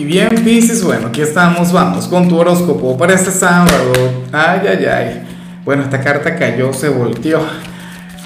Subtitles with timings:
[0.00, 3.92] Y bien, Pisces, bueno, aquí estamos, vamos con tu horóscopo para este sábado.
[4.32, 5.22] Ay, ay, ay.
[5.62, 7.40] Bueno, esta carta cayó, se volteó.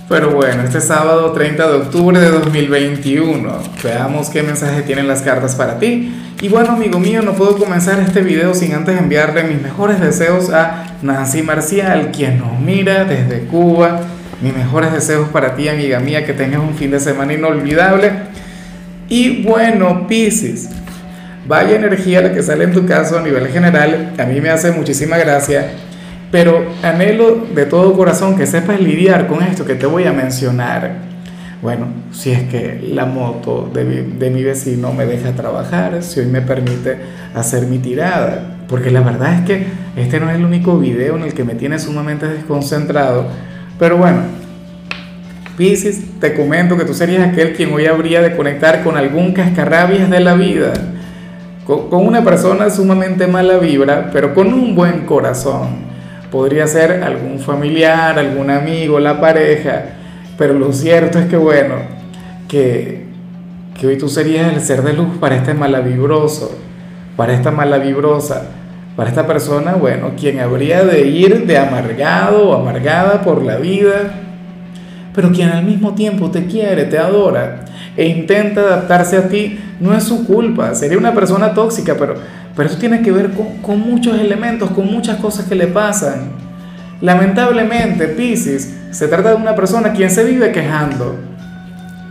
[0.08, 3.58] Pero bueno, este sábado 30 de octubre de 2021.
[3.82, 6.14] Veamos qué mensaje tienen las cartas para ti.
[6.40, 10.50] Y bueno, amigo mío, no puedo comenzar este video sin antes enviarle mis mejores deseos
[10.50, 14.00] a Nancy Marcial, quien nos mira desde Cuba.
[14.40, 18.12] Mis mejores deseos para ti, amiga mía, que tengas un fin de semana inolvidable.
[19.08, 20.68] Y bueno, Pisces,
[21.46, 24.72] vaya energía la que sale en tu caso a nivel general, a mí me hace
[24.72, 25.72] muchísima gracia,
[26.30, 31.14] pero anhelo de todo corazón que sepas lidiar con esto que te voy a mencionar.
[31.62, 36.20] Bueno, si es que la moto de mi, de mi vecino me deja trabajar, si
[36.20, 36.96] hoy me permite
[37.34, 39.66] hacer mi tirada, porque la verdad es que
[39.96, 43.28] este no es el único video en el que me tiene sumamente desconcentrado,
[43.78, 44.22] pero bueno,
[45.56, 50.10] Piscis, te comento que tú serías aquel quien hoy habría de conectar con algún cascarrabias
[50.10, 50.72] de la vida
[51.66, 55.94] con una persona sumamente mala vibra, pero con un buen corazón.
[56.30, 59.84] Podría ser algún familiar, algún amigo, la pareja,
[60.36, 61.76] pero lo cierto es que, bueno,
[62.48, 63.06] que,
[63.78, 66.58] que hoy tú serías el ser de luz para este malavibroso,
[67.16, 68.42] para esta malavibrosa,
[68.96, 74.12] para esta persona, bueno, quien habría de ir de amargado o amargada por la vida,
[75.14, 77.63] pero quien al mismo tiempo te quiere, te adora
[77.96, 82.14] e intenta adaptarse a ti, no es su culpa, sería una persona tóxica, pero,
[82.56, 86.32] pero eso tiene que ver con, con muchos elementos, con muchas cosas que le pasan.
[87.00, 91.16] Lamentablemente, Pisces, se trata de una persona quien se vive quejando,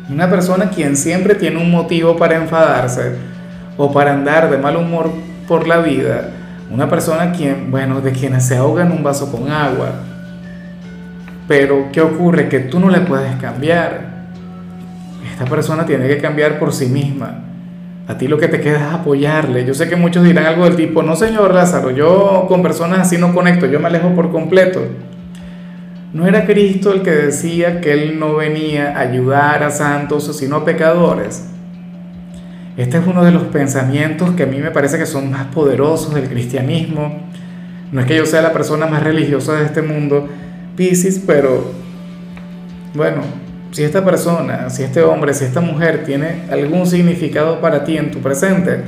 [0.10, 3.16] una persona quien siempre tiene un motivo para enfadarse
[3.78, 5.10] o para andar de mal humor
[5.48, 6.30] por la vida,
[6.70, 9.92] una persona quien, bueno, de quienes se ahoga en un vaso con agua.
[11.48, 12.48] Pero, ¿qué ocurre?
[12.48, 14.13] Que tú no le puedes cambiar
[15.32, 17.44] esta persona tiene que cambiar por sí misma.
[18.08, 19.66] A ti lo que te queda es apoyarle.
[19.66, 23.18] Yo sé que muchos dirán algo del tipo, no señor Lázaro, yo con personas así
[23.18, 24.82] no conecto, yo me alejo por completo.
[26.14, 30.58] No era Cristo el que decía que Él no venía a ayudar a santos, sino
[30.58, 31.48] a pecadores.
[32.76, 36.14] Este es uno de los pensamientos que a mí me parece que son más poderosos
[36.14, 37.30] del cristianismo.
[37.92, 40.28] No es que yo sea la persona más religiosa de este mundo,
[40.76, 41.72] Piscis, pero
[42.96, 43.22] bueno,
[43.74, 48.12] si esta persona, si este hombre, si esta mujer tiene algún significado para ti en
[48.12, 48.82] tu presente,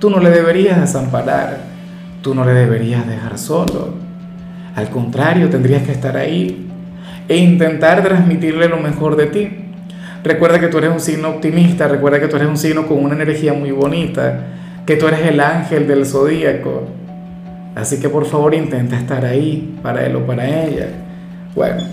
[0.00, 1.58] tú no le deberías desamparar,
[2.22, 3.94] tú no le deberías dejar solo.
[4.74, 6.68] Al contrario, tendrías que estar ahí
[7.28, 9.48] e intentar transmitirle lo mejor de ti.
[10.24, 13.14] Recuerda que tú eres un signo optimista, recuerda que tú eres un signo con una
[13.14, 14.40] energía muy bonita,
[14.84, 16.88] que tú eres el ángel del zodíaco.
[17.76, 20.88] Así que por favor intenta estar ahí para él o para ella.
[21.54, 21.84] Bueno,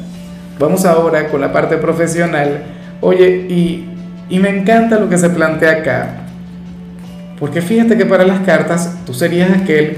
[0.59, 2.64] Vamos ahora con la parte profesional.
[3.02, 3.90] Oye, y,
[4.40, 6.16] me encanta lo que se plantea acá.
[7.40, 9.97] Porque fíjate que para las cartas tú serías aquel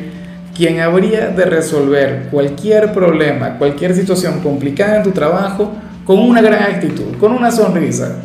[0.56, 5.74] quien habría de resolver cualquier problema, cualquier situación complicada en tu trabajo
[6.06, 8.16] con una gran actitud, con una sonrisa,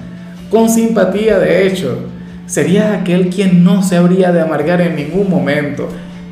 [0.48, 1.98] con simpatía de hecho.
[2.47, 5.88] Serías aquel quien no se habría de amargar en ningún momento.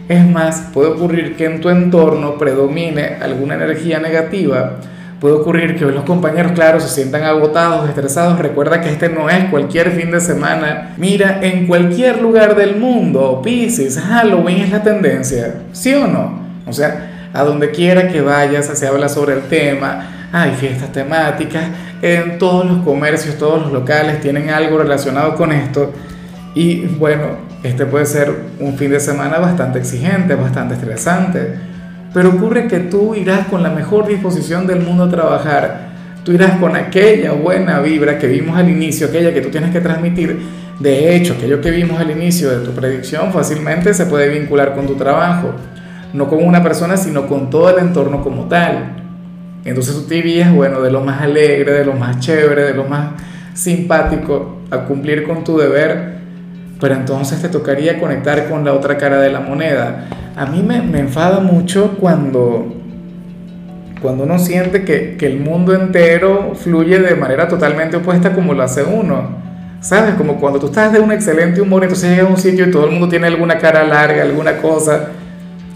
[0.09, 4.79] Es más, puede ocurrir que en tu entorno predomine alguna energía negativa
[5.21, 8.39] Puede ocurrir que los compañeros, claro, se sientan agotados, estresados.
[8.39, 10.95] Recuerda que este no es cualquier fin de semana.
[10.97, 15.57] Mira, en cualquier lugar del mundo, Pisces, Halloween es la tendencia.
[15.73, 16.39] ¿Sí o no?
[16.67, 20.29] O sea, a donde quiera que vayas, se habla sobre el tema.
[20.33, 21.65] Hay fiestas temáticas.
[22.01, 25.93] En todos los comercios, todos los locales tienen algo relacionado con esto.
[26.55, 31.68] Y bueno, este puede ser un fin de semana bastante exigente, bastante estresante
[32.13, 35.89] pero ocurre que tú irás con la mejor disposición del mundo a trabajar.
[36.25, 39.81] Tú irás con aquella buena vibra que vimos al inicio, aquella que tú tienes que
[39.81, 40.39] transmitir.
[40.79, 44.87] De hecho, aquello que vimos al inicio de tu predicción fácilmente se puede vincular con
[44.87, 45.53] tu trabajo.
[46.13, 48.97] No con una persona, sino con todo el entorno como tal.
[49.65, 52.85] Entonces tú te irías, bueno, de lo más alegre, de lo más chévere, de lo
[52.85, 53.11] más
[53.55, 56.19] simpático a cumplir con tu deber,
[56.81, 60.07] pero entonces te tocaría conectar con la otra cara de la moneda
[60.39, 62.73] a mí me, enfada mucho cuando,
[64.01, 68.85] cuando uno siente que, el mundo entero fluye de manera totalmente opuesta como lo hace
[68.85, 69.49] uno.
[69.81, 70.15] ¿Sabes?
[70.15, 72.85] Como cuando tú estás de un excelente humor, entonces llegas a un sitio y todo
[72.85, 75.09] el mundo tiene alguna cara larga, alguna cosa.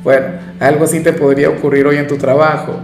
[0.04, 0.26] Bueno,
[0.60, 2.80] algo así te podría ocurrir hoy en tu trabajo.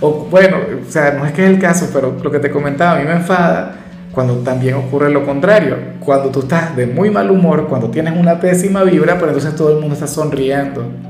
[0.00, 0.56] O bueno,
[0.86, 3.04] o sea, no es que es el caso, pero lo que te comentaba, a mí
[3.04, 3.76] me enfada
[4.12, 5.76] cuando también ocurre lo contrario.
[6.00, 9.70] Cuando tú estás de muy mal humor, cuando tienes una pésima vibra, pero entonces todo
[9.70, 11.09] el mundo está sonriendo.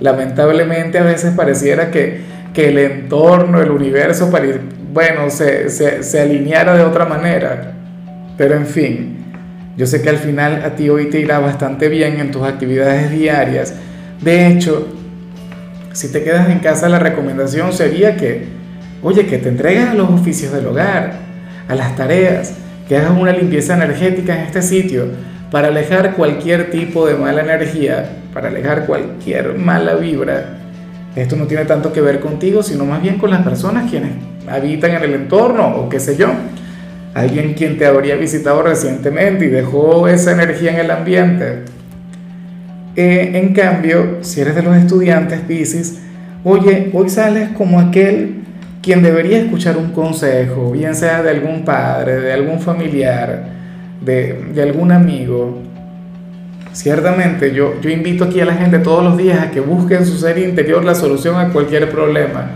[0.00, 4.30] Lamentablemente a veces pareciera que, el entorno, el universo,
[4.92, 7.72] bueno, se, se, alineara de otra manera.
[8.36, 9.16] Pero en fin,
[9.76, 13.10] Yo sé que al final a ti hoy te irá bastante bien en tus actividades
[13.10, 13.72] diarias.
[14.20, 14.88] De hecho,
[15.92, 18.44] si te quedas en casa, la recomendación sería que,
[19.02, 21.14] oye, que te entregues a los oficios del hogar,
[21.66, 22.52] a las tareas,
[22.88, 25.06] que hagas una limpieza energética en este sitio
[25.50, 30.58] para alejar cualquier tipo de mala energía, para alejar cualquier mala vibra.
[31.16, 34.12] Esto no tiene tanto que ver contigo, sino más bien con las personas quienes
[34.48, 36.28] habitan en el entorno o qué sé yo.
[37.14, 41.64] Alguien quien te habría visitado recientemente y dejó esa energía en el ambiente.
[42.94, 46.00] Eh, en cambio, si eres de los estudiantes Pisces,
[46.44, 48.44] oye, hoy sales como aquel
[48.82, 53.59] quien debería escuchar un consejo, bien sea de algún padre, de algún familiar,
[54.00, 55.58] de, algún amigo,
[56.72, 60.06] ciertamente yo, yo invito aquí a la gente todos los días a que busque en
[60.06, 62.50] su ser interior la solución a cualquier problema.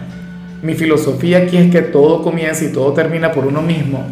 [0.62, 4.06] Mi filosofía aquí es que todo comienza y todo termina por uno mismo,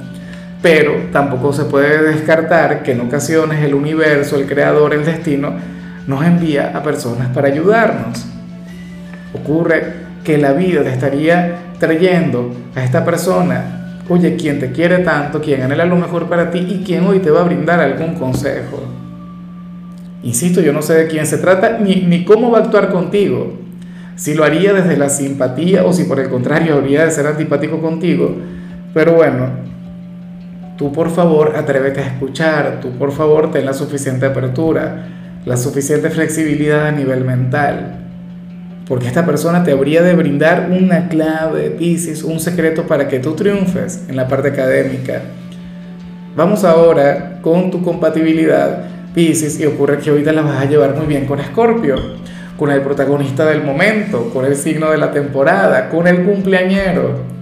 [0.60, 5.54] pero tampoco se puede descartar que en ocasiones el universo, el creador, el destino,
[6.06, 8.26] nos envía a personas para ayudarnos.
[9.32, 15.40] Ocurre que la vida te estaría trayendo a esta persona Oye, quien te quiere tanto,
[15.40, 18.82] quien anhela lo mejor para ti y quien hoy te va a brindar algún consejo.
[20.24, 23.58] Insisto, yo no sé de quién se trata ni, ni cómo va a actuar contigo.
[24.16, 27.80] Si lo haría desde la simpatía o si por el contrario habría de ser antipático
[27.80, 28.36] contigo.
[28.92, 29.50] Pero bueno,
[30.76, 35.06] tú por favor atrévete a escuchar, tú por favor ten la suficiente apertura,
[35.46, 38.01] la suficiente flexibilidad a nivel mental
[38.88, 43.34] porque esta persona te habría de brindar una clave, Pisces, un secreto para que tú
[43.34, 45.22] triunfes en la parte académica.
[46.34, 48.84] Vamos ahora con tu compatibilidad,
[49.14, 51.96] Pisces, y ocurre que ahorita la vas a llevar muy bien con Escorpio,
[52.56, 57.32] con el protagonista del momento, con el signo de la temporada, con el cumpleañero.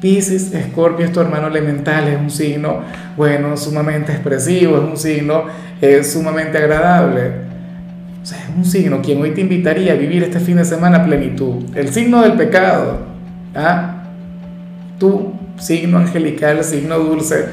[0.00, 2.80] Pisces, Escorpio es tu hermano elemental, es un signo,
[3.16, 5.44] bueno, sumamente expresivo, es un signo
[5.82, 7.49] eh, sumamente agradable
[8.22, 11.04] o sea, es un signo quien hoy te invitaría a vivir este fin de semana
[11.04, 11.64] plenitud.
[11.74, 12.98] El signo del pecado.
[13.54, 14.04] ¿ah?
[14.98, 17.46] Tú, signo angelical, signo dulce.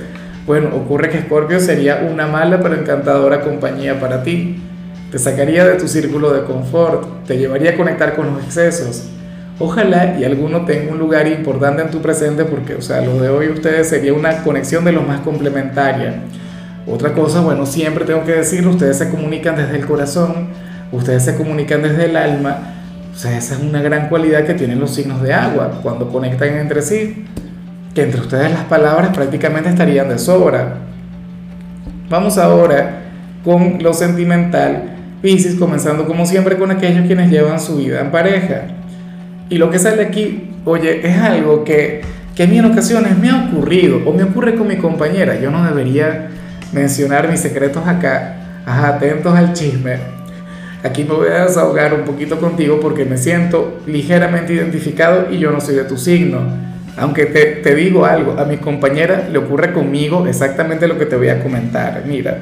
[0.45, 4.61] Bueno, ocurre que Escorpio sería una mala pero encantadora compañía para ti.
[5.11, 9.07] Te sacaría de tu círculo de confort, te llevaría a conectar con los excesos.
[9.59, 13.29] Ojalá y alguno tenga un lugar importante en tu presente porque, o sea, lo de
[13.29, 16.23] hoy ustedes sería una conexión de lo más complementaria.
[16.89, 20.48] Otra cosa, bueno, siempre tengo que decirlo, ustedes se comunican desde el corazón,
[20.92, 22.75] ustedes se comunican desde el alma.
[23.13, 26.56] O sea, esa es una gran cualidad que tienen los signos de agua cuando conectan
[26.57, 27.25] entre sí,
[27.94, 30.75] que entre ustedes las palabras prácticamente estarían de sobra.
[32.10, 33.01] Vamos ahora
[33.44, 34.84] con lo sentimental,
[35.22, 38.62] Pisces, comenzando como siempre con aquellos quienes llevan su vida en pareja.
[39.50, 42.01] Y lo que sale aquí, oye, es algo que,
[42.34, 45.38] que a mí en ocasiones me ha ocurrido o me ocurre con mi compañera.
[45.39, 46.30] Yo no debería
[46.71, 48.33] mencionar mis secretos acá.
[48.65, 49.97] atentos al chisme.
[50.83, 55.51] Aquí me voy a desahogar un poquito contigo porque me siento ligeramente identificado y yo
[55.51, 56.39] no soy de tu signo.
[56.97, 61.15] Aunque te, te digo algo, a mi compañera le ocurre conmigo exactamente lo que te
[61.15, 62.03] voy a comentar.
[62.05, 62.37] Mira,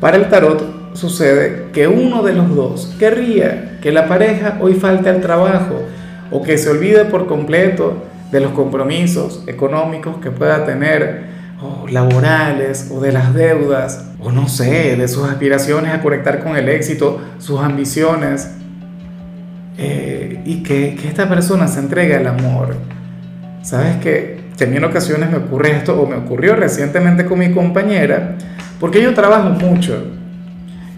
[0.00, 5.08] para el tarot sucede que uno de los dos querría que la pareja hoy falte
[5.08, 5.82] al trabajo
[6.30, 8.02] o que se olvide por completo
[8.32, 14.48] de los compromisos económicos que pueda tener o laborales o de las deudas o no
[14.48, 18.50] sé, de sus aspiraciones a conectar con el éxito, sus ambiciones
[19.78, 22.76] eh, y que, que, esta persona se entregue al amor.
[23.62, 28.36] ¿Sabes que, en ocasiones me ocurre esto o me ocurrió recientemente con mi compañera
[28.80, 30.12] porque yo trabajo mucho.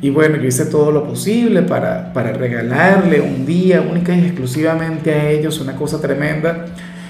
[0.00, 5.12] Y bueno, yo hice todo lo posible para, para regalarle un día única y exclusivamente
[5.12, 6.66] a ellos, una cosa tremenda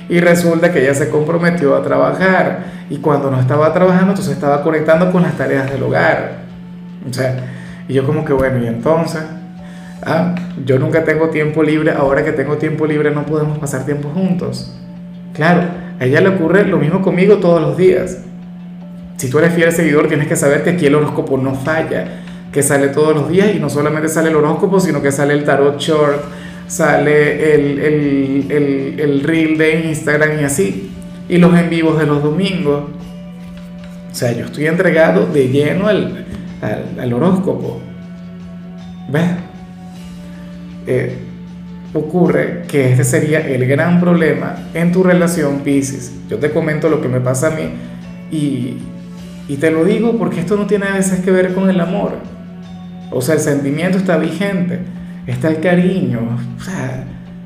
[0.09, 4.63] y resulta que ella se comprometió a trabajar y cuando no estaba trabajando, entonces estaba
[4.63, 6.39] conectando con las tareas del hogar.
[7.09, 7.37] O sea,
[7.87, 9.23] y yo como que bueno, y entonces,
[10.05, 10.35] ah,
[10.65, 14.75] yo nunca tengo tiempo libre, ahora que tengo tiempo libre no podemos pasar tiempo juntos.
[15.35, 15.63] Claro,
[16.01, 18.19] a ella le ocurre lo mismo conmigo todos los días.
[19.17, 22.07] Si tú eres fiel seguidor, tienes que saber que aquí el horóscopo no falla,
[22.53, 25.45] que sale todos los días y no solamente sale el horóscopo, sino que sale el
[25.45, 26.23] tarot short,
[26.69, 27.79] sale el,
[28.51, 30.91] el, el, reel de Instagram y así,
[31.29, 32.85] y los en vivos de los domingos.
[34.11, 36.27] O sea, yo estoy entregado de lleno al,
[36.99, 37.81] al, horóscopo.
[39.11, 39.31] ¿Ves?
[40.87, 41.17] Eh,
[41.95, 46.13] ocurre que este sería el gran problema en tu relación Pisces.
[46.29, 47.71] Yo te comento lo que me pasa a mí
[48.31, 48.77] y,
[49.49, 52.13] y te lo digo porque esto no tiene a veces que ver con el amor.
[53.11, 54.81] O sea, el sentimiento está vigente
[55.33, 57.05] está el cariño, o sea,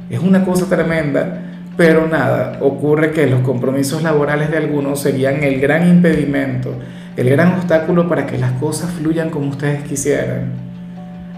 [0.08, 1.42] es una cosa tremenda,
[1.76, 6.76] pero nada, ocurre que los compromisos laborales de algunos serían el gran impedimento
[7.16, 10.52] el gran obstáculo para que las cosas fluyan como ustedes quisieran.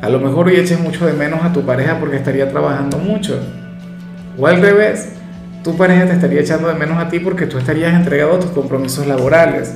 [0.01, 3.41] A lo mejor hoy eches mucho de menos a tu pareja porque estaría trabajando mucho.
[4.39, 5.09] O al revés,
[5.63, 8.51] tu pareja te estaría echando de menos a ti porque tú estarías entregado a tus
[8.51, 9.75] compromisos laborales.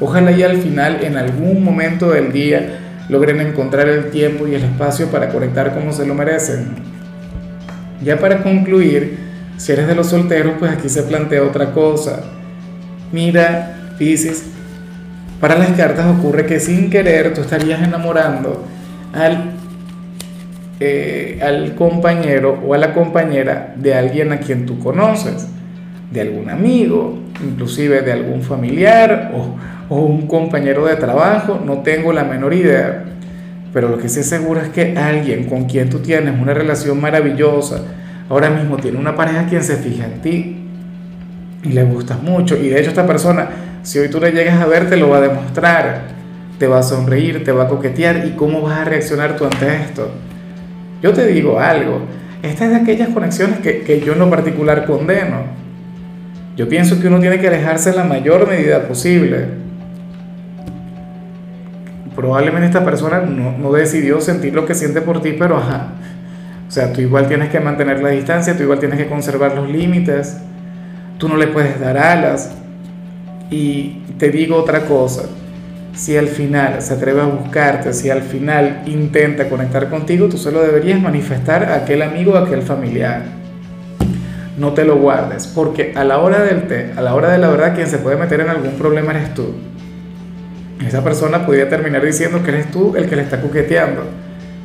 [0.00, 4.64] Ojalá y al final, en algún momento del día, logren encontrar el tiempo y el
[4.64, 6.68] espacio para conectar como se lo merecen.
[8.02, 9.18] Ya para concluir,
[9.56, 12.22] si eres de los solteros, pues aquí se plantea otra cosa.
[13.12, 14.44] Mira, Pisces,
[15.40, 18.64] para las cartas ocurre que sin querer tú estarías enamorando
[19.12, 19.52] al,
[20.80, 25.48] eh, al compañero o a la compañera de alguien a quien tú conoces,
[26.10, 29.56] de algún amigo, inclusive de algún familiar o,
[29.88, 33.04] o un compañero de trabajo, no tengo la menor idea.
[33.72, 37.82] Pero lo que sí seguro es que alguien con quien tú tienes una relación maravillosa,
[38.28, 40.56] ahora mismo tiene una pareja quien se fija en ti
[41.64, 42.56] y le gustas mucho.
[42.56, 43.48] Y de hecho esta persona,
[43.82, 46.14] si hoy tú le llegas a ver, te lo va a demostrar.
[46.58, 48.24] Te va a sonreír, te va a coquetear.
[48.26, 50.08] ¿Y cómo vas a reaccionar tú ante esto?
[51.02, 52.02] Yo te digo algo.
[52.42, 55.42] Esta es de aquellas conexiones que, que yo en lo particular condeno.
[56.56, 59.63] Yo pienso que uno tiene que alejarse en la mayor medida posible.
[62.14, 65.92] Probablemente esta persona no, no decidió sentir lo que siente por ti, pero ajá.
[66.68, 69.68] O sea, tú igual tienes que mantener la distancia, tú igual tienes que conservar los
[69.68, 70.36] límites
[71.18, 72.50] tú no le puedes dar alas.
[73.50, 75.22] Y te digo otra cosa,
[75.94, 80.62] si al final se atreve a buscarte, si al final intenta conectar contigo, tú solo
[80.62, 83.22] deberías manifestar a aquel amigo, a aquel familiar.
[84.56, 87.48] No te lo guardes, porque a la hora del té, a la hora de la
[87.48, 89.54] verdad, quien se puede meter en algún problema eres tú.
[90.86, 94.04] Esa persona podría terminar diciendo que eres tú el que le está coqueteando,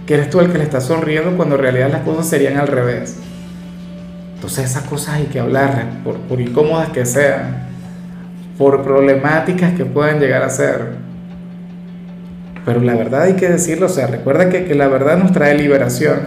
[0.05, 2.67] que eres tú el que le está sonriendo cuando en realidad las cosas serían al
[2.67, 3.17] revés.
[4.35, 7.67] Entonces esas cosas hay que hablar, por, por incómodas que sean,
[8.57, 10.93] por problemáticas que puedan llegar a ser.
[12.65, 15.57] Pero la verdad hay que decirlo, o sea, recuerda que, que la verdad nos trae
[15.57, 16.19] liberación.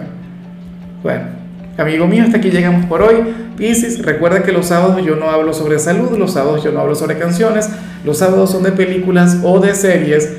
[1.01, 1.42] Bueno,
[1.77, 3.15] amigo mío, hasta aquí llegamos por hoy.
[3.57, 6.95] Piscis, recuerda que los sábados yo no hablo sobre salud, los sábados yo no hablo
[6.95, 7.69] sobre canciones,
[8.03, 10.29] los sábados son de películas o de series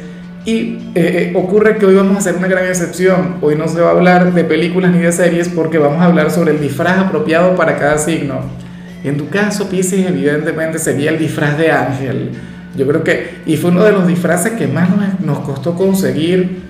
[0.44, 3.36] y eh, eh, ocurre que hoy vamos a hacer una gran excepción.
[3.40, 6.30] Hoy no se va a hablar de películas ni de series porque vamos a hablar
[6.30, 8.40] sobre el disfraz apropiado para cada signo.
[9.02, 12.30] En tu caso, Pisces, evidentemente sería el disfraz de ángel.
[12.76, 14.88] Yo creo que, y fue uno de los disfraces que más
[15.20, 16.62] nos costó conseguir,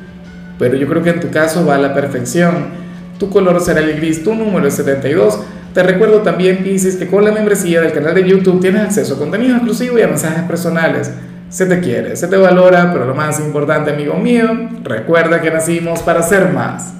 [0.59, 2.84] pero yo creo que en tu caso va a la perfección.
[3.25, 5.40] Tu color será el gris, tu número es 72.
[5.73, 9.19] Te recuerdo también, Pisces, que con la membresía del canal de YouTube tienes acceso a
[9.19, 11.11] contenido exclusivo y a mensajes personales.
[11.49, 16.02] Se te quiere, se te valora, pero lo más importante, amigo mío, recuerda que nacimos
[16.02, 16.97] para ser más.